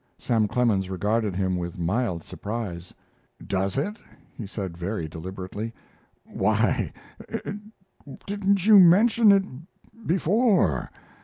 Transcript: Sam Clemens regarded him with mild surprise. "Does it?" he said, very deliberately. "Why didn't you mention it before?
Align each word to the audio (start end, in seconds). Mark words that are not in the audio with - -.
Sam 0.17 0.47
Clemens 0.47 0.89
regarded 0.89 1.35
him 1.35 1.57
with 1.57 1.77
mild 1.77 2.23
surprise. 2.23 2.91
"Does 3.45 3.77
it?" 3.77 3.97
he 4.35 4.47
said, 4.47 4.75
very 4.75 5.07
deliberately. 5.07 5.75
"Why 6.25 6.91
didn't 8.25 8.65
you 8.65 8.79
mention 8.79 9.31
it 9.31 9.43
before? 10.07 10.89